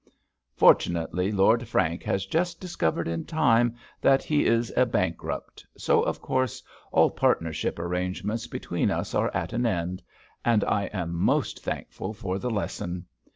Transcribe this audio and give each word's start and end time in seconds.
Fortunately, 0.55 1.31
Lord 1.31 1.67
Frank 1.67 2.01
has 2.05 2.25
just 2.25 2.59
discovered 2.59 3.07
in 3.07 3.23
time 3.23 3.75
that 4.01 4.23
he 4.23 4.47
is 4.47 4.73
a 4.75 4.83
bankrupt, 4.83 5.63
so 5.77 6.01
of 6.01 6.19
course 6.19 6.63
all 6.91 7.11
partnership 7.11 7.77
arrangements 7.77 8.47
between 8.47 8.89
us 8.89 9.13
are 9.13 9.29
at 9.35 9.53
an 9.53 9.67
end, 9.67 10.01
and 10.43 10.63
I 10.63 10.85
am 10.85 11.13
most 11.13 11.59
thankful 11.63 12.13
for 12.15 12.39
the 12.39 12.49
lesson. 12.49 13.05